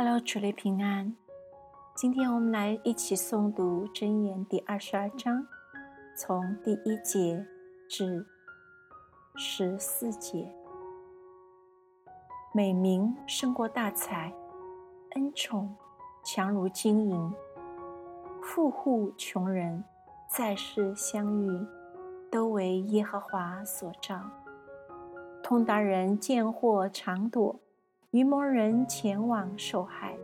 [0.00, 1.12] Hello，主内平安。
[1.96, 5.44] 今天我们来一起诵读《箴言》第二十二章，
[6.16, 7.44] 从第一节
[7.88, 8.24] 至
[9.34, 10.54] 十四节。
[12.52, 14.32] 美名胜过大财，
[15.16, 15.74] 恩宠
[16.24, 17.34] 强如金银。
[18.40, 19.82] 富户穷人，
[20.30, 21.66] 在世相遇，
[22.30, 24.20] 都为耶和华所照。
[25.42, 27.58] 通达人见货常躲。
[28.12, 30.16] 愚蒙人前往受害，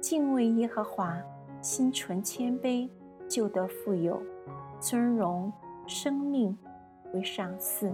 [0.00, 1.22] 敬畏耶和华，
[1.60, 2.88] 心存谦卑，
[3.28, 4.18] 就得富有、
[4.80, 5.52] 尊荣、
[5.86, 6.56] 生命
[7.12, 7.92] 为上司。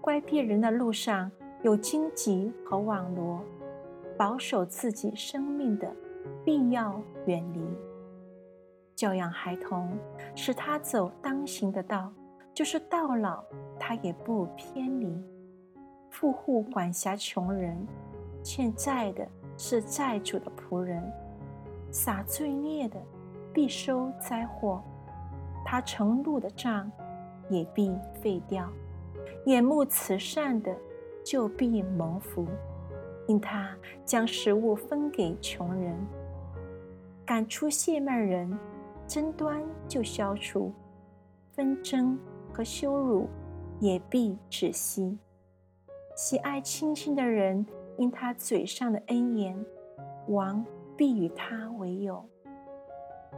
[0.00, 1.30] 乖僻人的路上
[1.62, 3.44] 有荆棘和网罗，
[4.16, 5.94] 保守自己生命的，
[6.46, 7.60] 必要远离。
[8.96, 9.90] 教养孩童，
[10.34, 12.10] 使他走当行的道，
[12.54, 13.44] 就是到老，
[13.78, 15.22] 他也不偏离。
[16.12, 17.74] 富户管辖穷人，
[18.42, 19.26] 欠债的
[19.56, 21.02] 是债主的仆人，
[21.90, 23.00] 撒罪孽的
[23.52, 24.82] 必收灾祸，
[25.64, 26.92] 他承怒的账
[27.48, 28.70] 也必废掉，
[29.46, 30.76] 眼目慈善的
[31.24, 32.46] 就必蒙福，
[33.26, 35.96] 因他将食物分给穷人，
[37.24, 38.56] 赶出谢曼人，
[39.08, 40.70] 争端就消除，
[41.52, 42.18] 纷争
[42.52, 43.26] 和羞辱
[43.80, 45.18] 也必止息。
[46.14, 49.64] 喜爱亲亲的人，因他嘴上的恩言，
[50.28, 50.64] 王
[50.96, 52.24] 必与他为友。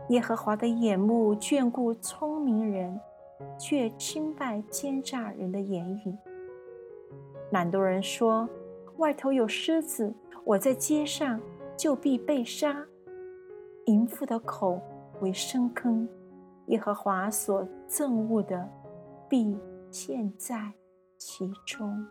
[0.09, 3.01] 耶和华的眼目眷顾聪明人，
[3.59, 6.17] 却轻拜奸诈人的言语。
[7.53, 8.49] 懒惰人说
[8.99, 10.13] ：“外头有狮子，
[10.45, 11.41] 我在街上
[11.77, 12.85] 就必被杀。”
[13.87, 14.81] 淫妇的口
[15.21, 16.09] 为深坑，
[16.67, 18.69] 耶和华所憎恶的，
[19.29, 19.57] 必
[19.91, 20.73] 陷在
[21.17, 22.05] 其中。